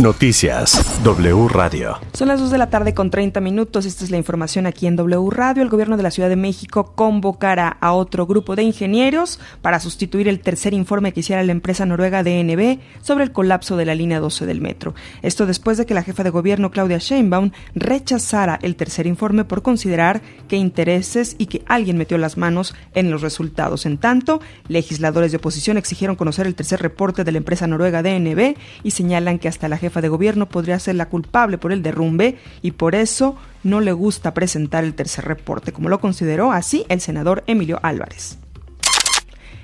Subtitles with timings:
[0.00, 1.98] Noticias W Radio.
[2.12, 3.84] Son las 2 de la tarde con 30 minutos.
[3.84, 5.60] Esta es la información aquí en W Radio.
[5.60, 10.28] El gobierno de la Ciudad de México convocará a otro grupo de ingenieros para sustituir
[10.28, 14.20] el tercer informe que hiciera la empresa noruega DNB sobre el colapso de la línea
[14.20, 14.94] 12 del metro.
[15.22, 19.62] Esto después de que la jefa de gobierno Claudia Sheinbaum rechazara el tercer informe por
[19.62, 23.84] considerar que intereses y que alguien metió las manos en los resultados.
[23.84, 28.54] En tanto, legisladores de oposición exigieron conocer el tercer reporte de la empresa noruega DNB
[28.84, 32.38] y señalan que hasta la jefa de gobierno podría ser la culpable por el derrumbe
[32.62, 37.00] y por eso no le gusta presentar el tercer reporte, como lo consideró así el
[37.00, 38.38] senador Emilio Álvarez.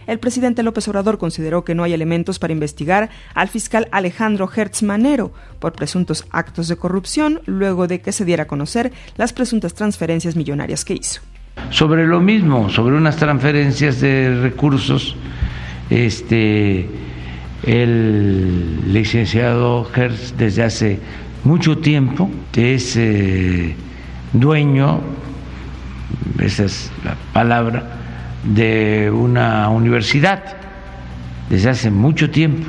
[0.06, 4.82] El presidente López Obrador consideró que no hay elementos para investigar al fiscal Alejandro Hertz
[4.82, 9.74] Manero por presuntos actos de corrupción luego de que se diera a conocer las presuntas
[9.74, 11.22] transferencias millonarias que hizo.
[11.70, 15.16] Sobre lo mismo, sobre unas transferencias de recursos,
[15.88, 16.88] este
[17.66, 21.00] el licenciado Hertz desde hace
[21.44, 23.74] mucho tiempo es eh,
[24.32, 25.00] dueño,
[26.40, 27.90] esa es la palabra,
[28.44, 30.42] de una universidad
[31.48, 32.66] desde hace mucho tiempo,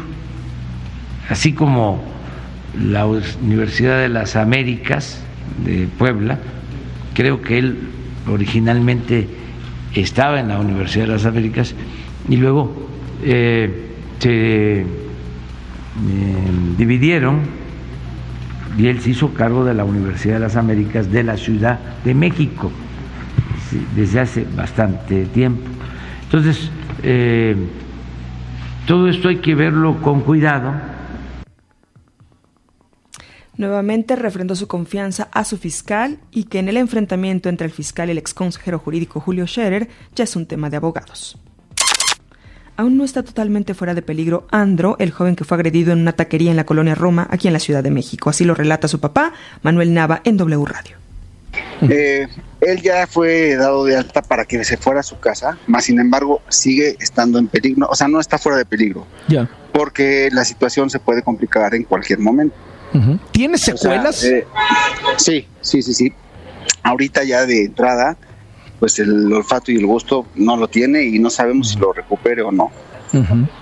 [1.29, 2.01] así como
[2.79, 5.21] la Universidad de las Américas
[5.63, 6.39] de Puebla,
[7.13, 7.79] creo que él
[8.29, 9.27] originalmente
[9.93, 11.73] estaba en la Universidad de las Américas
[12.29, 12.89] y luego
[13.23, 13.84] eh,
[14.19, 14.85] se eh,
[16.77, 17.41] dividieron
[18.77, 22.13] y él se hizo cargo de la Universidad de las Américas de la Ciudad de
[22.13, 22.71] México
[23.95, 25.69] desde hace bastante tiempo.
[26.23, 26.69] Entonces,
[27.03, 27.55] eh,
[28.87, 30.73] todo esto hay que verlo con cuidado.
[33.57, 38.09] Nuevamente refrendó su confianza a su fiscal y que en el enfrentamiento entre el fiscal
[38.09, 41.37] y el ex consejero jurídico Julio Scherer ya es un tema de abogados
[42.77, 46.13] aún no está totalmente fuera de peligro Andro, el joven que fue agredido en una
[46.13, 48.29] taquería en la colonia Roma, aquí en la Ciudad de México.
[48.29, 50.97] Así lo relata su papá, Manuel Nava, en W Radio.
[51.89, 52.27] Eh,
[52.61, 55.99] él ya fue dado de alta para que se fuera a su casa, más sin
[55.99, 59.49] embargo sigue estando en peligro, o sea, no está fuera de peligro, ya.
[59.73, 62.55] porque la situación se puede complicar en cualquier momento.
[63.31, 64.23] ¿Tiene secuelas?
[64.23, 64.47] Eh,
[65.17, 66.13] sí, sí, sí, sí.
[66.81, 68.17] Ahorita ya de entrada
[68.79, 72.41] pues el olfato y el gusto no lo tiene y no sabemos si lo recupere
[72.41, 72.71] o no.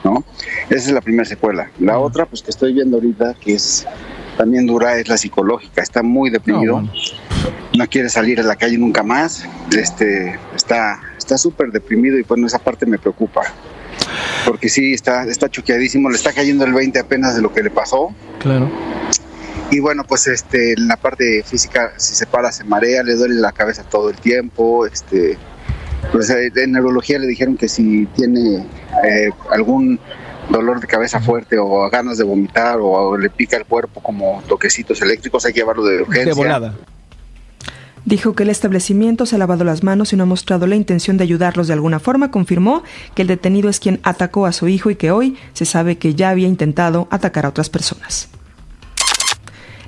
[0.04, 0.24] ¿no?
[0.70, 1.70] Esa es la primera secuela.
[1.80, 3.86] La otra, pues que estoy viendo ahorita, que es
[4.38, 5.82] también dura, es la psicológica.
[5.82, 6.84] Está muy deprimido,
[7.78, 12.48] no, quiere salir a la calle nunca más, este, está está súper deprimido y bueno,
[12.48, 13.42] esa parte me preocupa.
[14.46, 17.70] Porque sí, está, está choqueadísimo, le está cayendo el 20 apenas de lo que le
[17.70, 18.14] pasó.
[18.40, 18.70] Claro
[19.74, 23.34] y bueno, pues este, en la parte física, si se para, se marea, le duele
[23.34, 24.86] la cabeza todo el tiempo.
[24.86, 25.36] Este,
[26.12, 28.68] pues eh, en neurología le dijeron que si tiene
[29.04, 30.00] eh, algún
[30.52, 35.02] dolor de cabeza fuerte o ganas de vomitar o, le pica el cuerpo como toquecitos
[35.02, 36.26] eléctricos, hay que llevarlo de urgencia.
[36.26, 36.76] De volada.
[38.06, 41.18] Dijo que el establecimiento se ha lavado las manos y no ha mostrado la intención
[41.18, 42.30] de ayudarlos de alguna forma.
[42.30, 42.84] Confirmó
[43.16, 46.14] que el detenido es quien atacó a su hijo y que hoy se sabe que
[46.14, 48.30] ya había intentado atacar a otras personas.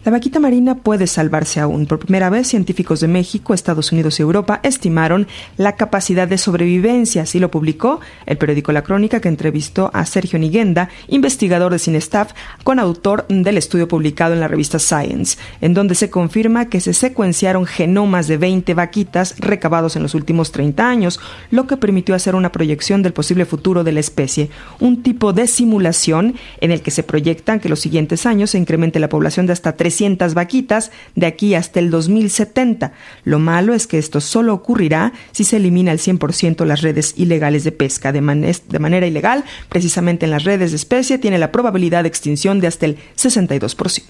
[0.05, 1.88] La vaquita marina puede salvarse aún.
[1.88, 5.25] Por primera vez, científicos de México, Estados Unidos y Europa estimaron
[5.57, 7.23] la capacidad de sobrevivencia.
[7.23, 12.33] Así lo publicó el periódico La Crónica, que entrevistó a Sergio Niguenda, investigador de Cinestaff,
[12.63, 16.94] con autor del estudio publicado en la revista Science, en donde se confirma que se
[16.94, 22.35] secuenciaron genomas de 20 vaquitas recabados en los últimos 30 años, lo que permitió hacer
[22.35, 26.91] una proyección del posible futuro de la especie, un tipo de simulación en el que
[26.91, 29.94] se proyectan que los siguientes años se incremente la población de hasta 3
[30.33, 32.94] vaquitas de aquí hasta el 2070.
[33.23, 37.63] Lo malo es que esto solo ocurrirá si se elimina al 100% las redes ilegales
[37.63, 38.11] de pesca.
[38.11, 42.59] De, de manera ilegal, precisamente en las redes de especie, tiene la probabilidad de extinción
[42.59, 44.03] de hasta el 62%.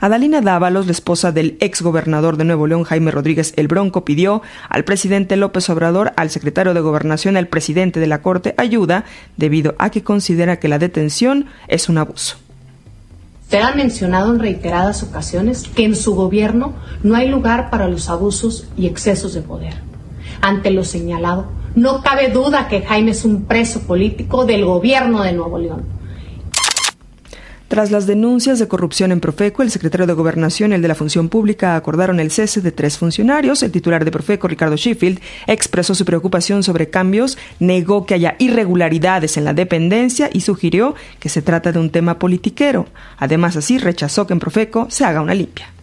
[0.00, 4.42] Adalina Dávalos, la esposa del ex gobernador de Nuevo León, Jaime Rodríguez El Bronco, pidió
[4.68, 9.04] al presidente López Obrador, al secretario de Gobernación, al presidente de la Corte, ayuda
[9.36, 12.36] debido a que considera que la detención es un abuso.
[13.48, 18.10] Usted ha mencionado en reiteradas ocasiones que en su gobierno no hay lugar para los
[18.10, 19.72] abusos y excesos de poder.
[20.42, 25.32] Ante lo señalado, no cabe duda que Jaime es un preso político del gobierno de
[25.32, 25.97] Nuevo León
[27.68, 30.94] tras las denuncias de corrupción en Profeco, el secretario de Gobernación y el de la
[30.94, 33.62] Función Pública acordaron el cese de tres funcionarios.
[33.62, 39.36] El titular de Profeco, Ricardo Sheffield, expresó su preocupación sobre cambios, negó que haya irregularidades
[39.36, 42.86] en la dependencia y sugirió que se trata de un tema politiquero.
[43.18, 45.77] Además, así rechazó que en Profeco se haga una limpia.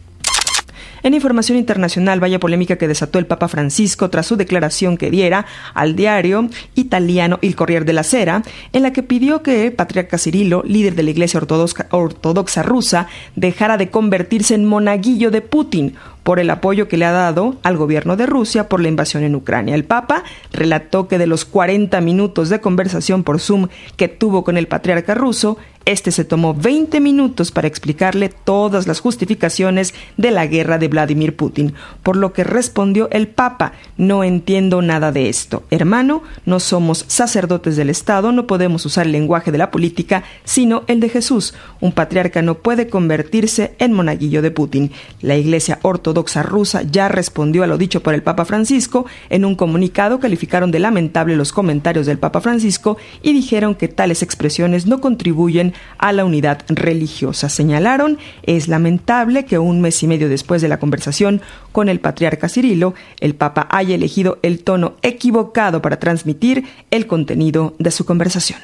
[1.06, 5.46] En información internacional, vaya polémica que desató el Papa Francisco tras su declaración que diera
[5.76, 8.42] al diario italiano Il Corriere della Sera,
[8.74, 13.08] en la que pidió que el patriarca Cirilo, líder de la Iglesia ortodoxa, ortodoxa rusa,
[13.36, 15.94] dejara de convertirse en monaguillo de Putin
[16.24, 19.36] por el apoyo que le ha dado al gobierno de Rusia por la invasión en
[19.36, 19.76] Ucrania.
[19.76, 24.58] El Papa relató que de los 40 minutos de conversación por Zoom que tuvo con
[24.58, 30.48] el patriarca ruso, este se tomó 20 minutos para explicarle todas las justificaciones de la
[30.48, 35.64] guerra de Vladimir Putin, por lo que respondió el Papa, no entiendo nada de esto.
[35.70, 40.84] Hermano, no somos sacerdotes del Estado, no podemos usar el lenguaje de la política, sino
[40.88, 41.54] el de Jesús.
[41.82, 44.92] Un patriarca no puede convertirse en monaguillo de Putin.
[45.22, 49.06] La Iglesia Ortodoxa rusa ya respondió a lo dicho por el Papa Francisco.
[49.30, 54.24] En un comunicado calificaron de lamentable los comentarios del Papa Francisco y dijeron que tales
[54.24, 57.50] expresiones no contribuyen a la unidad religiosa.
[57.50, 61.42] Señalaron, es lamentable que un mes y medio después de la conversación
[61.72, 67.76] con el patriarca Cirilo, el Papa haya elegido el tono equivocado para transmitir el contenido
[67.80, 68.60] de su conversación.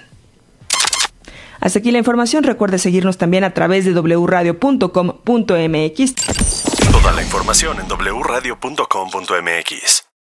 [1.61, 2.43] Hasta aquí la información.
[2.43, 6.15] Recuerde seguirnos también a través de wradio.com.mx.
[6.91, 10.03] Toda la información en wradio.com.mx.